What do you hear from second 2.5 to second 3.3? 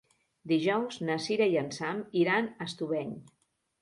a Estubeny.